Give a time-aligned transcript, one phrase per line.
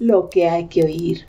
[0.00, 1.26] lo que hay que oír.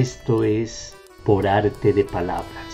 [0.00, 0.96] Esto es
[1.26, 2.69] por arte de palabras.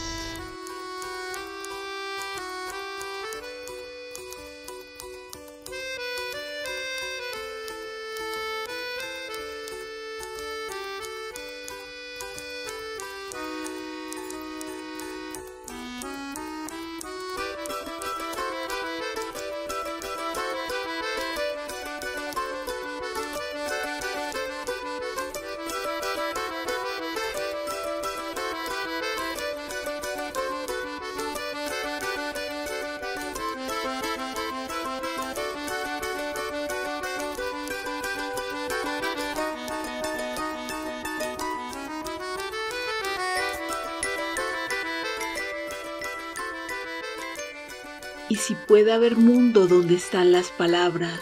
[48.28, 51.20] Y si puede haber mundo donde están las palabras,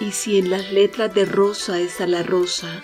[0.00, 2.82] y si en las letras de rosa está la rosa,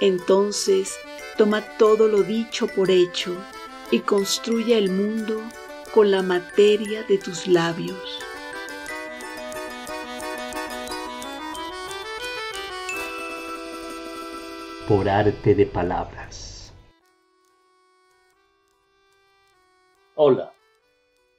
[0.00, 0.94] entonces
[1.36, 3.36] toma todo lo dicho por hecho
[3.90, 5.40] y construya el mundo
[5.92, 8.18] con la materia de tus labios.
[14.88, 16.45] Por arte de palabras.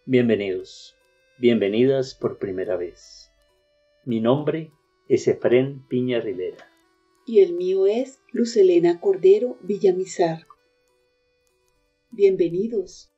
[0.10, 0.96] Bienvenidos,
[1.38, 3.30] bienvenidas por primera vez.
[4.06, 4.72] Mi nombre
[5.10, 6.66] es Efren Piña Rivera.
[7.26, 10.48] Y el mío es Luz Elena Cordero Villamizar.
[12.10, 13.12] Bienvenidos,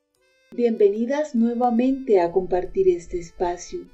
[0.51, 3.87] bienvenidas nuevamente a compartir este espacio.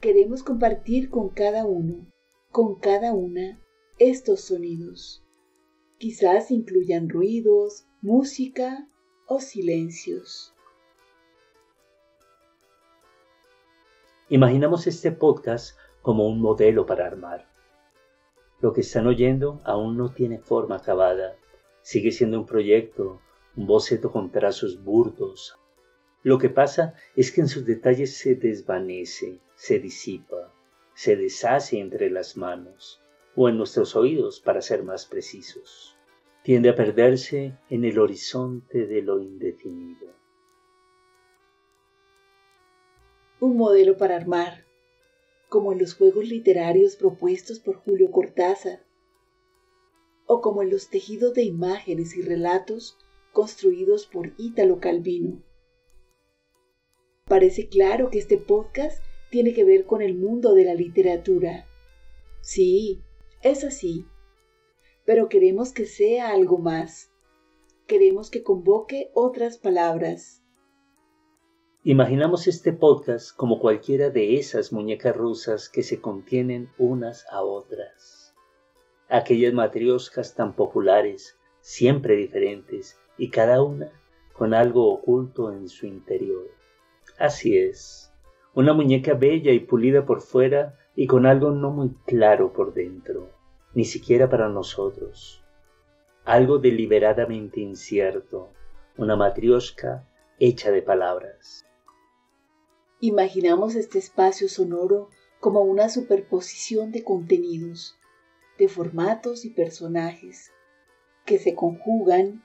[0.00, 2.10] Queremos compartir con cada uno,
[2.50, 3.64] con cada una,
[4.00, 5.24] estos sonidos.
[5.98, 8.88] Quizás incluyan ruidos, música
[9.28, 10.51] o silencios.
[14.32, 17.46] Imaginamos este podcast como un modelo para armar.
[18.62, 21.36] Lo que están oyendo aún no tiene forma acabada.
[21.82, 23.20] Sigue siendo un proyecto,
[23.56, 25.58] un boceto con trazos burdos.
[26.22, 30.50] Lo que pasa es que en sus detalles se desvanece, se disipa,
[30.94, 33.02] se deshace entre las manos,
[33.36, 35.94] o en nuestros oídos para ser más precisos.
[36.42, 40.21] Tiende a perderse en el horizonte de lo indefinido.
[43.42, 44.64] Un modelo para armar,
[45.48, 48.86] como en los juegos literarios propuestos por Julio Cortázar,
[50.26, 52.96] o como en los tejidos de imágenes y relatos
[53.32, 55.42] construidos por Ítalo Calvino.
[57.24, 61.66] Parece claro que este podcast tiene que ver con el mundo de la literatura.
[62.42, 63.00] Sí,
[63.42, 64.06] es así.
[65.04, 67.10] Pero queremos que sea algo más.
[67.88, 70.41] Queremos que convoque otras palabras
[71.84, 78.36] Imaginamos este podcast como cualquiera de esas muñecas rusas que se contienen unas a otras.
[79.08, 83.90] Aquellas matrioscas tan populares, siempre diferentes y cada una
[84.32, 86.52] con algo oculto en su interior.
[87.18, 88.12] Así es,
[88.54, 93.32] una muñeca bella y pulida por fuera y con algo no muy claro por dentro,
[93.74, 95.44] ni siquiera para nosotros.
[96.24, 98.50] Algo deliberadamente incierto,
[98.96, 100.06] una matriosca
[100.38, 101.66] hecha de palabras.
[103.04, 107.98] Imaginamos este espacio sonoro como una superposición de contenidos,
[108.58, 110.52] de formatos y personajes
[111.24, 112.44] que se conjugan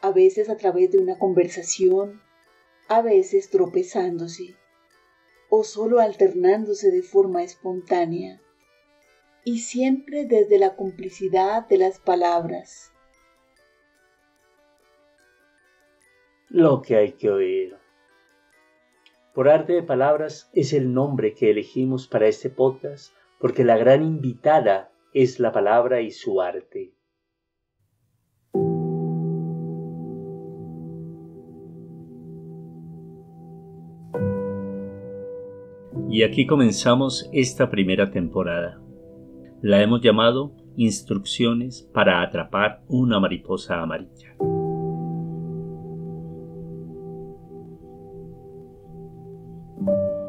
[0.00, 2.22] a veces a través de una conversación,
[2.86, 4.54] a veces tropezándose
[5.50, 8.40] o solo alternándose de forma espontánea
[9.42, 12.92] y siempre desde la complicidad de las palabras.
[16.48, 17.85] Lo que hay que oír.
[19.36, 24.02] Por arte de palabras es el nombre que elegimos para este podcast porque la gran
[24.02, 26.94] invitada es la palabra y su arte.
[36.08, 38.80] Y aquí comenzamos esta primera temporada.
[39.60, 44.34] La hemos llamado Instrucciones para atrapar una mariposa amarilla.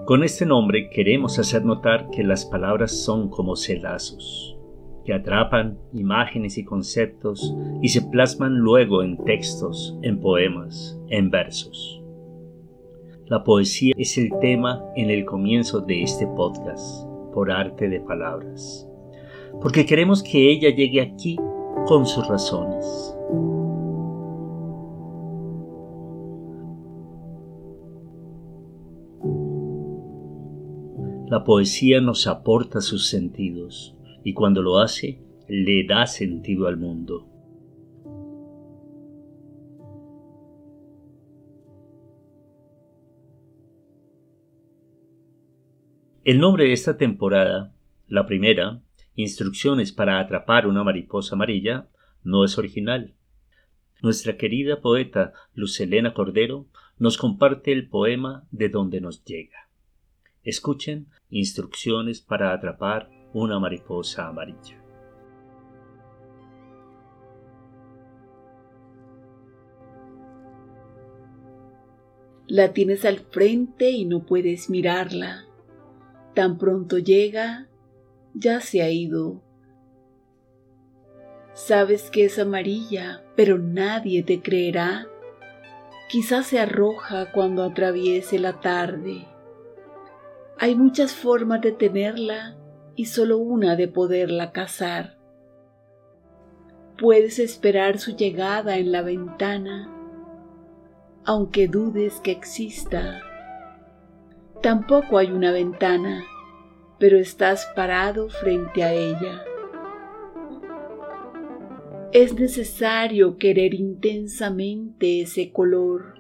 [0.08, 4.58] Con este nombre queremos hacer notar que las palabras son como celazos,
[5.04, 12.02] que atrapan imágenes y conceptos y se plasman luego en textos, en poemas, en versos.
[13.26, 18.88] La poesía es el tema en el comienzo de este podcast, por arte de palabras,
[19.62, 21.36] porque queremos que ella llegue aquí
[21.86, 23.14] con sus razones.
[31.30, 37.28] La poesía nos aporta sus sentidos, y cuando lo hace, le da sentido al mundo.
[46.24, 47.74] El nombre de esta temporada,
[48.08, 48.82] la primera,
[49.20, 51.90] Instrucciones para atrapar una mariposa amarilla,
[52.24, 53.16] no es original.
[54.04, 56.68] Nuestra querida poeta Lucelena Cordero
[57.00, 59.67] nos comparte el poema de donde nos llega.
[60.48, 64.82] Escuchen Instrucciones para atrapar una mariposa amarilla.
[72.48, 75.44] La tienes al frente y no puedes mirarla.
[76.34, 77.68] Tan pronto llega,
[78.34, 79.42] ya se ha ido.
[81.56, 85.08] Sabes que es amarilla, pero nadie te creerá.
[86.08, 89.28] Quizás se arroja cuando atraviese la tarde.
[90.60, 92.58] Hay muchas formas de tenerla
[92.96, 95.16] y solo una de poderla cazar.
[96.98, 99.94] Puedes esperar su llegada en la ventana,
[101.26, 103.22] aunque dudes que exista.
[104.64, 106.24] Tampoco hay una ventana,
[106.98, 109.44] pero estás parado frente a ella.
[112.14, 116.16] Es necesario querer intensamente ese color,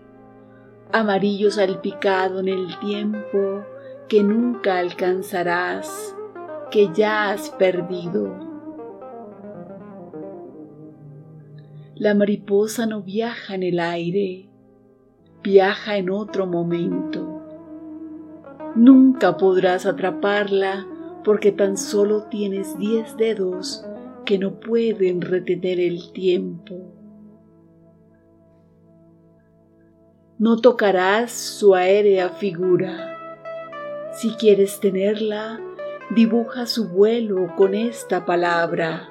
[0.91, 3.65] amarillo salpicado en el tiempo
[4.07, 6.15] que nunca alcanzarás
[6.71, 8.47] que ya has perdido.
[11.95, 14.49] La mariposa no viaja en el aire,
[15.43, 17.41] viaja en otro momento.
[18.75, 20.85] Nunca podrás atraparla
[21.23, 23.85] porque tan solo tienes diez dedos
[24.25, 26.75] que no pueden retener el tiempo.
[30.37, 33.16] No tocarás su aérea figura.
[34.17, 35.59] Si quieres tenerla,
[36.09, 39.09] dibuja su vuelo con esta palabra.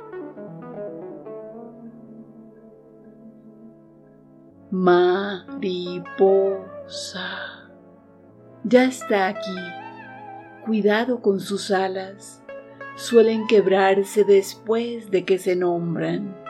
[4.72, 5.60] Mariposa.
[8.64, 9.54] Ya está aquí.
[10.64, 12.42] Cuidado con sus alas.
[12.96, 16.45] Suelen quebrarse después de que se nombran.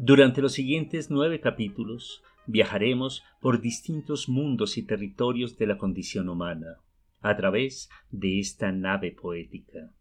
[0.00, 6.78] Durante los siguientes nueve capítulos viajaremos por distintos mundos y territorios de la condición humana,
[7.20, 9.92] a través de esta nave poética.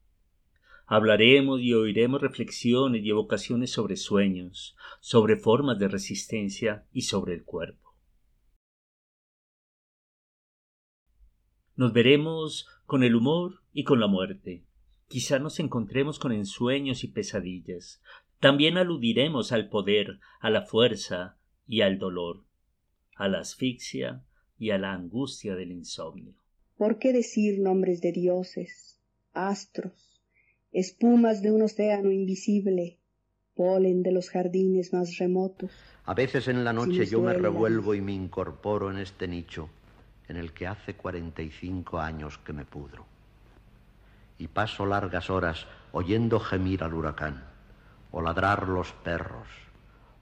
[0.86, 7.44] Hablaremos y oiremos reflexiones y evocaciones sobre sueños, sobre formas de resistencia y sobre el
[7.44, 7.96] cuerpo.
[11.76, 14.64] Nos veremos con el humor y con la muerte.
[15.08, 18.02] Quizá nos encontremos con ensueños y pesadillas,
[18.40, 22.44] también aludiremos al poder, a la fuerza y al dolor,
[23.16, 24.24] a la asfixia
[24.60, 26.34] y a la angustia del insomnio.
[26.78, 29.00] ¿Por qué decir nombres de dioses,
[29.34, 30.22] astros,
[30.72, 33.00] espumas de un océano invisible,
[33.56, 35.72] polen de los jardines más remotos?
[36.06, 39.70] A veces en la noche yo me revuelvo y me incorporo en este nicho
[40.28, 43.06] en el que hace cuarenta y cinco años que me pudro.
[44.38, 47.57] Y paso largas horas oyendo gemir al huracán
[48.12, 49.48] o ladrar los perros,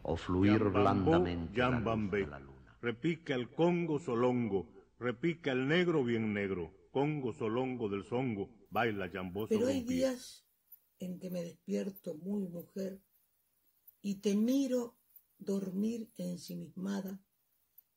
[0.04, 2.78] o fluir blandamente la, la luna.
[2.82, 4.68] Repica el congo solongo,
[5.00, 9.50] repica el negro bien negro, congo solongo del songo, baila yamboso.
[9.50, 10.46] Pero hay días
[11.00, 13.02] en que me despierto muy mujer
[14.02, 14.96] y te miro
[15.38, 17.20] dormir ensimismada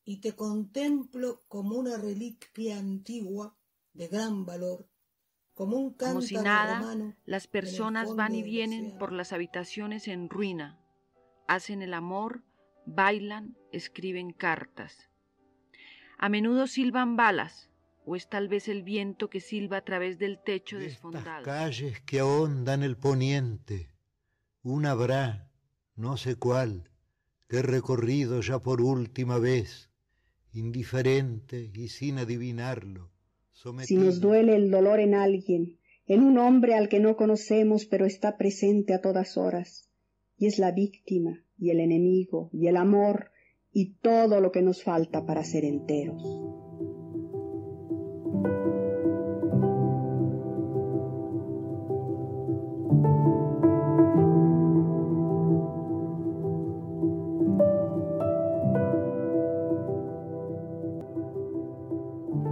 [0.04, 3.57] y te contemplo como una reliquia antigua
[3.92, 4.88] de gran valor
[5.59, 10.79] como, si nada, las personas van y vienen por las habitaciones en ruina,
[11.49, 12.45] hacen el amor,
[12.87, 15.11] bailan, escriben cartas.
[16.17, 17.71] A menudo silban balas,
[18.07, 21.43] o es tal vez el viento que silba a través del techo desfondado.
[21.43, 23.91] calles que ahondan el poniente,
[24.62, 25.50] una habrá,
[25.97, 26.88] no sé cuál,
[27.49, 29.91] que he recorrido ya por última vez,
[30.53, 33.11] indiferente y sin adivinarlo
[33.85, 38.07] si nos duele el dolor en alguien, en un hombre al que no conocemos pero
[38.07, 39.88] está presente a todas horas,
[40.37, 43.31] y es la víctima, y el enemigo, y el amor,
[43.73, 46.67] y todo lo que nos falta para ser enteros.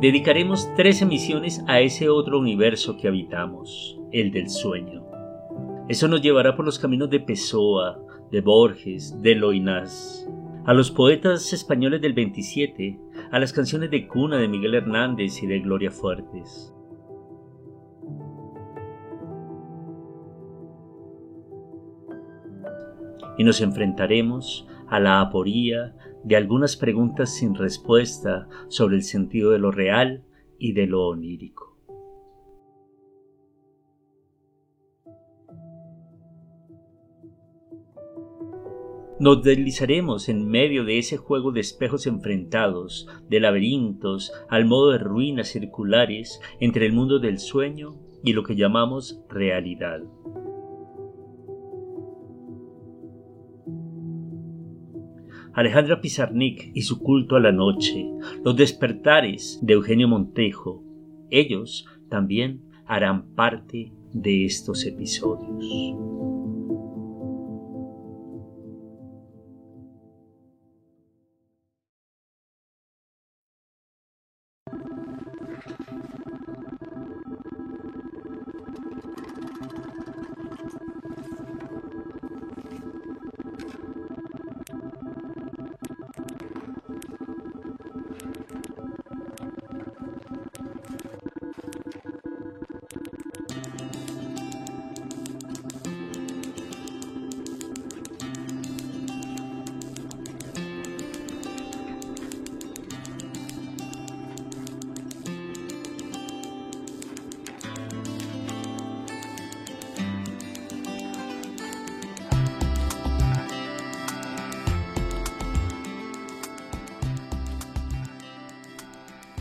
[0.06, 5.04] Dedicaremos tres emisiones a ese otro universo que habitamos, el del sueño.
[5.88, 10.30] Eso nos llevará por los caminos de Pessoa, de Borges, de Loinás,
[10.64, 13.00] a los poetas españoles del 27,
[13.32, 16.72] a las canciones de cuna de Miguel Hernández y de Gloria Fuertes.
[23.38, 29.60] Y nos enfrentaremos a la aporía de algunas preguntas sin respuesta sobre el sentido de
[29.60, 30.24] lo real
[30.58, 31.76] y de lo onírico.
[39.20, 44.98] Nos deslizaremos en medio de ese juego de espejos enfrentados, de laberintos, al modo de
[44.98, 50.00] ruinas circulares entre el mundo del sueño y lo que llamamos realidad.
[55.56, 58.06] Alejandra Pizarnik y su culto a la noche,
[58.44, 60.84] los despertares de Eugenio Montejo,
[61.30, 66.05] ellos también harán parte de estos episodios.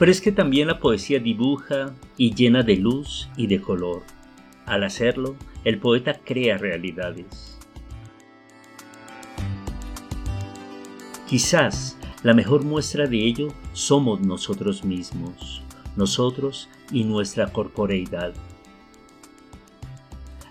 [0.06, 4.04] Pero es que también la poesía dibuja y llena de luz y de color.
[4.68, 7.58] Al hacerlo, el poeta crea realidades.
[11.28, 15.64] Quizás la mejor muestra de ello somos nosotros mismos,
[15.96, 18.36] nosotros y nuestra corporeidad.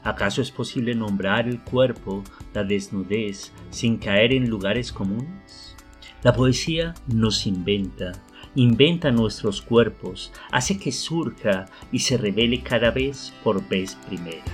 [0.03, 5.77] ¿Acaso es posible nombrar el cuerpo, la desnudez, sin caer en lugares comunes?
[6.25, 8.21] La poesía nos inventa,
[8.55, 14.45] inventa nuestros cuerpos, hace que surja y se revele cada vez por vez primera.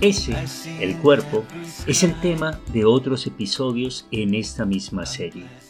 [0.00, 0.36] Ese,
[0.82, 1.44] el cuerpo,
[1.86, 5.63] es el tema de otros episodios en esta misma serie.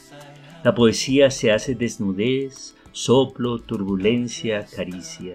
[0.64, 5.34] La poesía se hace desnudez, soplo, turbulencia, caricia.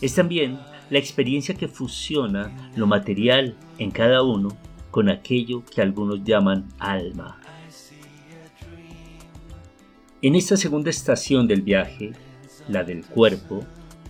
[0.00, 0.58] Es también
[0.90, 4.48] la experiencia que fusiona lo material en cada uno
[4.90, 7.40] con aquello que algunos llaman alma.
[10.20, 12.10] En esta segunda estación del viaje,
[12.66, 13.64] la del cuerpo,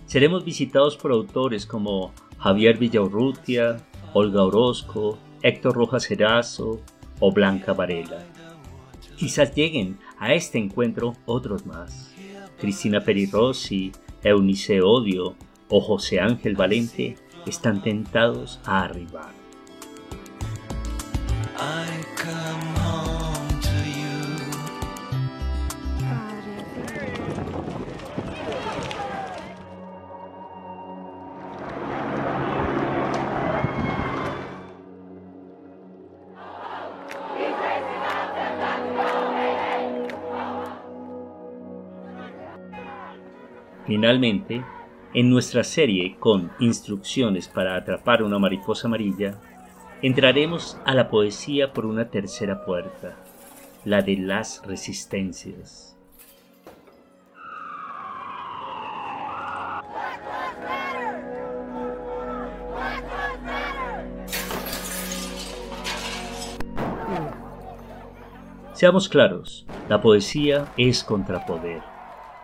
[0.07, 3.77] seremos visitados por autores como Javier Villaurrutia,
[4.13, 6.81] Olga Orozco, Héctor Rojas Herazo
[7.19, 8.25] o Blanca Varela.
[9.17, 12.13] Quizás lleguen a este encuentro otros más.
[12.59, 13.91] Cristina Rossi,
[14.23, 15.35] Eunice Odio
[15.69, 19.33] o José Ángel Valente están tentados a arribar.
[43.95, 44.61] Finalmente,
[45.13, 49.39] en nuestra serie con instrucciones para atrapar una mariposa amarilla,
[50.01, 53.15] entraremos a la poesía por una tercera puerta,
[53.85, 55.97] la de las resistencias.
[68.73, 71.94] Seamos claros, la poesía es contrapoder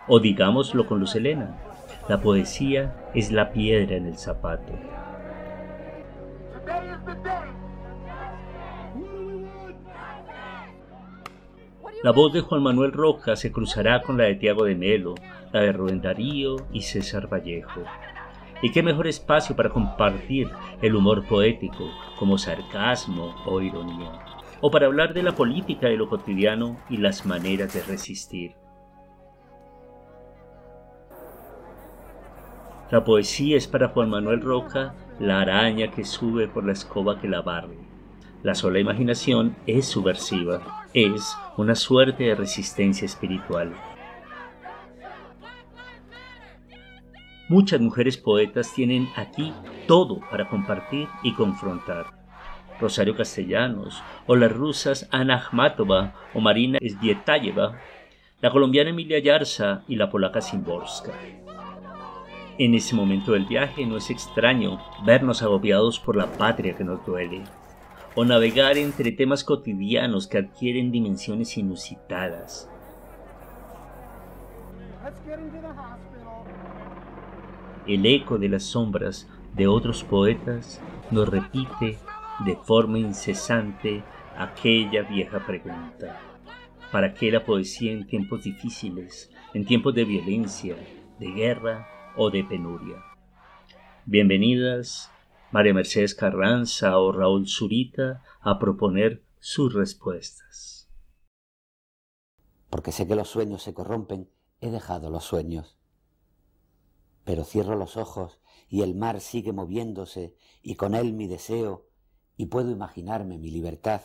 [0.08, 1.58] o digámoslo con Luz Helena,
[2.08, 4.72] La poesía es la piedra en el zapato.
[12.02, 15.14] La voz de Juan Manuel Roca se cruzará con la de Tiago de Melo,
[15.52, 17.84] la de Rubén Darío y César Vallejo.
[18.60, 20.48] Y qué mejor espacio para compartir
[20.80, 24.10] el humor poético como sarcasmo o ironía,
[24.60, 28.61] o para hablar de la política de lo cotidiano y las maneras de resistir.
[32.92, 37.26] La poesía es para Juan Manuel Roca la araña que sube por la escoba que
[37.26, 37.78] la barre.
[38.42, 43.72] La sola imaginación es subversiva es una suerte de resistencia espiritual.
[47.48, 49.54] Muchas mujeres poetas tienen aquí
[49.88, 52.08] todo para compartir y confrontar.
[52.78, 57.78] Rosario Castellanos, o las rusas Ana Akhmatova o Marina Svietayeva,
[58.42, 61.12] la colombiana Emilia Yarza y la polaca Simborska.
[62.58, 67.04] En ese momento del viaje no es extraño vernos agobiados por la patria que nos
[67.06, 67.42] duele
[68.14, 72.68] o navegar entre temas cotidianos que adquieren dimensiones inusitadas.
[77.86, 80.80] El eco de las sombras de otros poetas
[81.10, 81.98] nos repite
[82.44, 84.02] de forma incesante
[84.36, 86.20] aquella vieja pregunta.
[86.90, 90.76] ¿Para qué la poesía en tiempos difíciles, en tiempos de violencia,
[91.18, 93.02] de guerra o de penuria?
[94.04, 95.10] Bienvenidas
[95.50, 100.90] María Mercedes Carranza o Raúl Zurita a proponer sus respuestas.
[102.70, 105.78] Porque sé que los sueños se corrompen, he dejado los sueños.
[107.24, 111.86] Pero cierro los ojos y el mar sigue moviéndose y con él mi deseo
[112.36, 114.00] y puedo imaginarme mi libertad,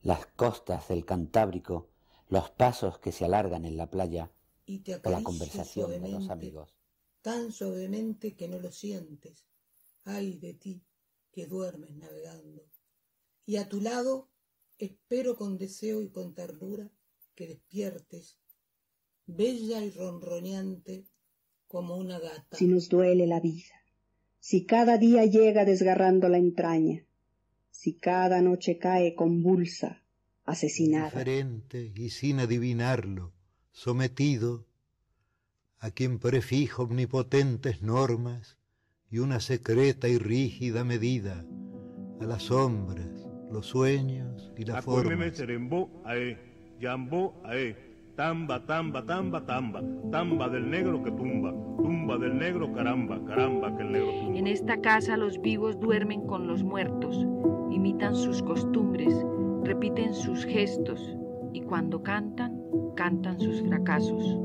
[0.00, 1.90] las costas del Cantábrico,
[2.28, 4.32] los pasos que se alargan en la playa
[4.66, 6.81] y o la conversación de los amigos.
[7.22, 9.46] Tan suavemente que no lo sientes
[10.04, 10.82] ay de ti
[11.32, 12.66] que duermes navegando.
[13.46, 14.28] Y a tu lado
[14.78, 16.90] espero con deseo y con ternura
[17.34, 18.38] que despiertes,
[19.26, 21.06] bella y ronroneante
[21.66, 22.56] como una gata.
[22.56, 23.74] Si nos duele la vida,
[24.38, 27.06] si cada día llega desgarrando la entraña,
[27.70, 30.02] si cada noche cae convulsa,
[30.44, 31.06] asesinada.
[31.06, 33.32] Diferente y sin adivinarlo,
[33.70, 34.66] sometido
[35.82, 38.56] a quien prefijo omnipotentes normas
[39.10, 41.44] y una secreta y rígida medida
[42.20, 45.10] a las sombras, los sueños y la forma.
[48.14, 53.82] Tamba, tamba, tamba, tamba, tamba del negro que tumba, tumba del negro caramba, caramba que
[53.82, 54.38] el negro tumba.
[54.38, 57.26] En esta casa los vivos duermen con los muertos,
[57.70, 59.14] imitan sus costumbres,
[59.64, 61.16] repiten sus gestos
[61.54, 62.60] y cuando cantan,
[62.96, 64.38] cantan sus fracasos.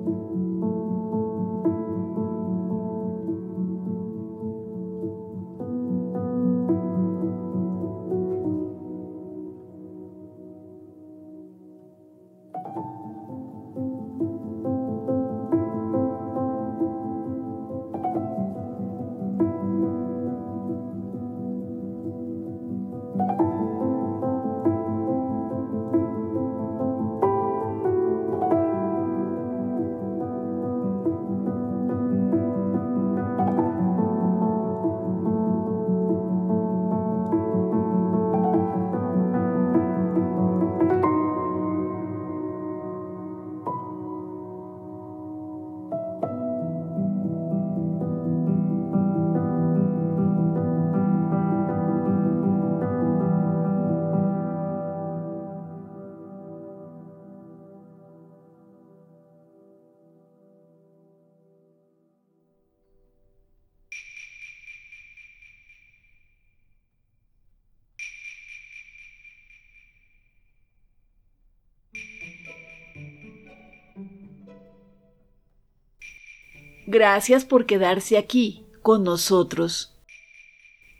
[76.98, 79.94] Gracias por quedarse aquí con nosotros.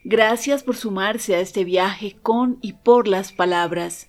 [0.04, 4.08] Gracias por sumarse a este viaje con y por las palabras.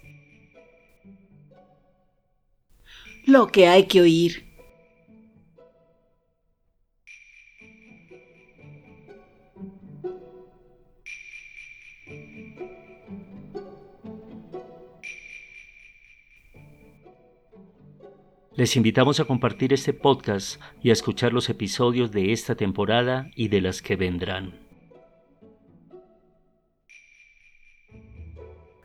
[3.25, 4.48] Lo que hay que oír.
[18.59, 23.47] Les invitamos a compartir este podcast y a escuchar los episodios de esta temporada y
[23.47, 24.59] de las que vendrán.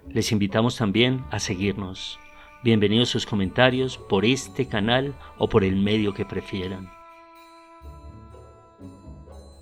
[0.09, 2.21] Les invitamos también a seguirnos.
[2.63, 6.89] Bienvenidos sus comentarios por este canal o por el medio que prefieran.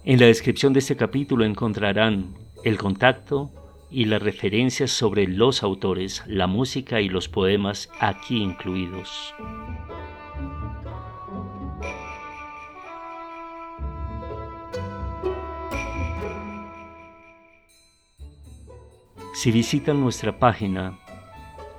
[0.05, 3.51] En la descripción de este capítulo encontrarán el contacto
[3.91, 9.35] y las referencias sobre los autores, la música y los poemas aquí incluidos.
[19.43, 20.97] Si visitan nuestra página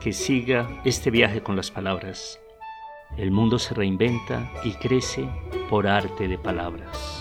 [0.00, 2.40] Que siga este viaje con las palabras.
[3.16, 5.28] El mundo se reinventa y crece
[5.68, 7.19] por arte de palabras.